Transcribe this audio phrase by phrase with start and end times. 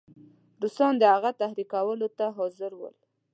[0.61, 2.95] روسان د هغه تحریکولو ته حاضر ول.